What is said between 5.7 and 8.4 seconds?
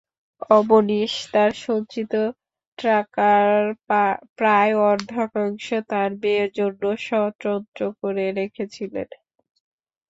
তাঁর মেয়ের জন্যে স্বতন্ত্র করে